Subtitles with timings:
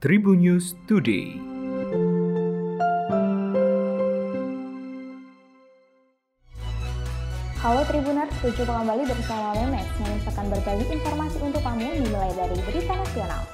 [0.00, 1.36] Tribun News Today.
[7.60, 12.96] Halo Tribuners, berjumpa kembali bersama Memes yang akan berbagi informasi untuk kamu dimulai dari berita
[12.96, 13.44] nasional.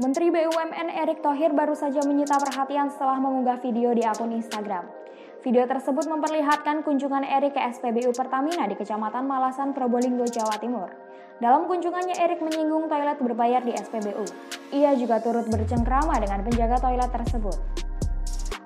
[0.00, 4.99] Menteri BUMN Erick Thohir baru saja menyita perhatian setelah mengunggah video di akun Instagram.
[5.40, 10.92] Video tersebut memperlihatkan kunjungan Erik ke SPBU Pertamina di Kecamatan Malasan, Probolinggo, Jawa Timur.
[11.40, 14.28] Dalam kunjungannya, Erik menyinggung toilet berbayar di SPBU.
[14.76, 17.56] Ia juga turut bercengkrama dengan penjaga toilet tersebut.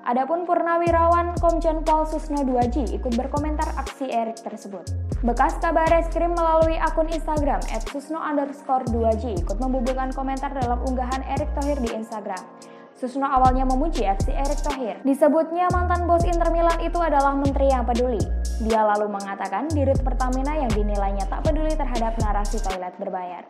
[0.03, 4.83] Adapun Purnawirawan Komjen Pol Susno 2G ikut berkomentar aksi Erik tersebut.
[5.23, 11.47] Bekas kabar reskrim melalui akun Instagram @susno underscore 2G ikut membubuhkan komentar dalam unggahan Erik
[11.55, 12.43] Thohir di Instagram.
[12.95, 14.95] Susno awalnya memuji aksi Erick Thohir.
[15.03, 18.23] Disebutnya mantan bos Inter Milan itu adalah menteri yang peduli.
[18.63, 23.43] Dia lalu mengatakan di rut Pertamina yang dinilainya tak peduli terhadap narasi toilet berbayar.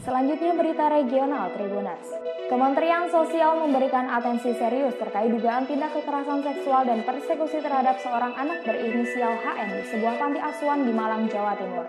[0.00, 2.08] Selanjutnya berita regional Tribuners.
[2.48, 8.64] Kementerian Sosial memberikan atensi serius terkait dugaan tindak kekerasan seksual dan persekusi terhadap seorang anak
[8.64, 11.84] berinisial HN di sebuah panti asuhan di Malang, Jawa Timur.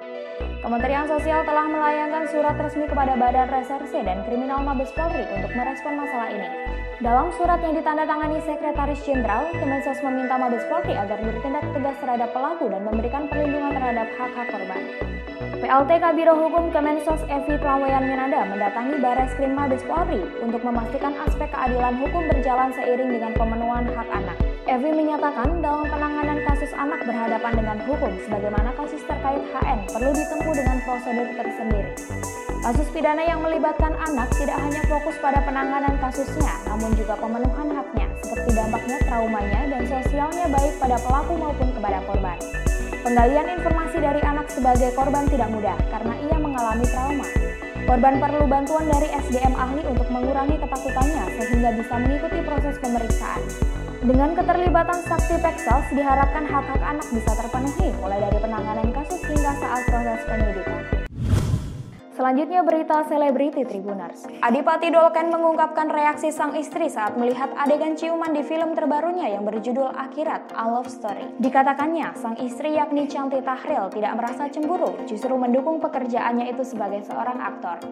[0.64, 6.00] Kementerian Sosial telah melayangkan surat resmi kepada Badan Reserse dan Kriminal Mabes Polri untuk merespon
[6.00, 6.48] masalah ini.
[7.04, 12.72] Dalam surat yang ditandatangani Sekretaris Jenderal, Kemensos meminta Mabes Polri agar bertindak tegas terhadap pelaku
[12.72, 14.82] dan memberikan perlindungan terhadap hak-hak korban.
[15.60, 21.52] PLT Kabiro Hukum Kemensos Evi Prawayan Minanda mendatangi Bares Krim Mabes Polri untuk memastikan aspek
[21.52, 24.53] keadilan hukum berjalan seiring dengan pemenuhan hak anak.
[24.74, 30.50] Evi menyatakan dalam penanganan kasus anak berhadapan dengan hukum sebagaimana kasus terkait HN perlu ditempuh
[30.50, 31.94] dengan prosedur tersendiri.
[32.66, 38.10] Kasus pidana yang melibatkan anak tidak hanya fokus pada penanganan kasusnya, namun juga pemenuhan haknya,
[38.26, 42.38] seperti dampaknya traumanya dan sosialnya baik pada pelaku maupun kepada korban.
[43.06, 47.30] Penggalian informasi dari anak sebagai korban tidak mudah karena ia mengalami trauma.
[47.86, 53.83] Korban perlu bantuan dari SDM ahli untuk mengurangi ketakutannya sehingga bisa mengikuti proses pemeriksaan.
[54.04, 59.88] Dengan keterlibatan saksi Pexels, diharapkan hak-hak anak bisa terpenuhi mulai dari penanganan kasus hingga saat
[59.88, 60.93] proses penyidikan.
[62.24, 64.24] Selanjutnya berita selebriti Tribuners.
[64.40, 69.92] Adipati Dolken mengungkapkan reaksi sang istri saat melihat adegan ciuman di film terbarunya yang berjudul
[69.92, 71.28] Akhirat, A Love Story.
[71.44, 77.44] Dikatakannya, sang istri yakni Canti Tahril tidak merasa cemburu, justru mendukung pekerjaannya itu sebagai seorang
[77.44, 77.84] aktor.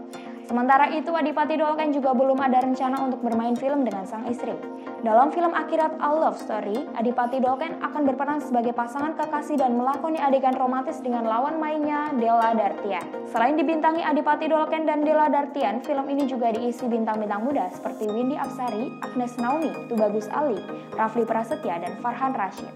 [0.48, 4.56] Sementara itu, Adipati Dolken juga belum ada rencana untuk bermain film dengan sang istri.
[5.02, 10.22] Dalam film Akhirat A Love Story, Adipati Dolken akan berperan sebagai pasangan kekasih dan melakoni
[10.22, 13.02] adegan romantis dengan lawan mainnya Della Dartian.
[13.32, 18.38] Selain dibintangi Adipati Dolken dan Della Dartian, film ini juga diisi bintang-bintang muda seperti Windy
[18.38, 20.62] Apsari, Agnes Naomi, Tubagus Ali,
[20.94, 22.70] Rafli Prasetya, dan Farhan Rashid.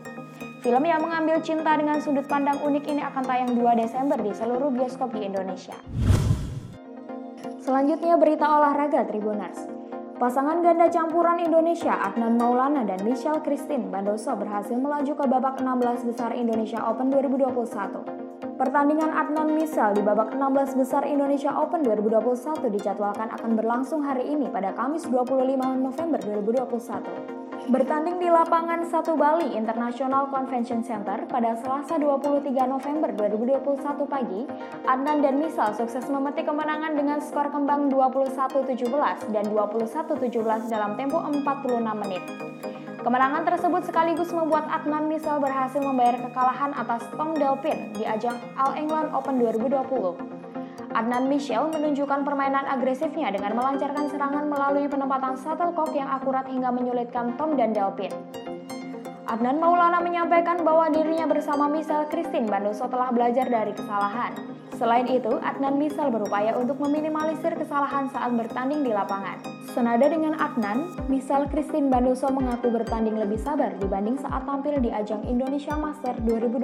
[0.65, 4.73] Film yang mengambil cinta dengan sudut pandang unik ini akan tayang 2 Desember di seluruh
[4.73, 5.77] bioskop di Indonesia.
[7.61, 9.69] Selanjutnya berita olahraga Tribuners.
[10.17, 16.09] Pasangan ganda campuran Indonesia Adnan Maulana dan Michelle Christine Bandoso berhasil melaju ke babak 16
[16.09, 18.24] besar Indonesia Open 2021.
[18.53, 24.45] Pertandingan Adnan Michelle di babak 16 besar Indonesia Open 2021 dijadwalkan akan berlangsung hari ini
[24.53, 27.65] pada Kamis 25 November 2021.
[27.65, 34.45] Bertanding di lapangan 1 Bali International Convention Center pada Selasa 23 November 2021 pagi,
[34.85, 41.81] Adnan dan Misal sukses memetik kemenangan dengan skor kembang 21-17 dan 21-17 dalam tempo 46
[41.81, 42.21] menit.
[43.05, 48.73] Kemenangan tersebut sekaligus membuat Adnan Misal berhasil membayar kekalahan atas Tom Delpin di ajang All
[48.73, 49.77] England Open 2020.
[50.89, 57.37] Adnan Michel menunjukkan permainan agresifnya dengan melancarkan serangan melalui penempatan shuttlecock yang akurat hingga menyulitkan
[57.37, 58.09] Tom dan Delpin.
[59.29, 64.33] Adnan Maulana menyampaikan bahwa dirinya bersama Michel Christine Bandoso telah belajar dari kesalahan.
[64.81, 69.54] Selain itu, Adnan Michel berupaya untuk meminimalisir kesalahan saat bertanding di lapangan.
[69.75, 75.27] Senada dengan Adnan, Michel Christine Bandoso mengaku bertanding lebih sabar dibanding saat tampil di ajang
[75.27, 76.63] Indonesia Master 2021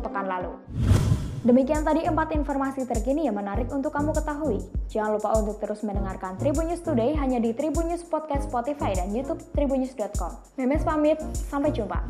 [0.00, 0.56] pekan lalu.
[1.44, 4.64] Demikian tadi empat informasi terkini yang menarik untuk kamu ketahui.
[4.88, 9.12] Jangan lupa untuk terus mendengarkan Tribun News Today hanya di Tribun News Podcast Spotify dan
[9.12, 10.56] YouTube tribunnews.com.
[10.56, 12.08] Memes pamit, sampai jumpa.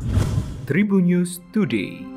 [0.63, 2.16] Tribun News Today.